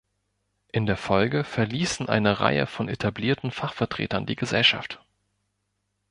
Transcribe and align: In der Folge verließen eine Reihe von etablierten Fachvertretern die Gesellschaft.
In 0.71 0.87
der 0.87 0.97
Folge 0.97 1.43
verließen 1.43 2.09
eine 2.09 2.39
Reihe 2.39 2.65
von 2.65 2.89
etablierten 2.89 3.51
Fachvertretern 3.51 4.25
die 4.25 4.35
Gesellschaft. 4.35 4.99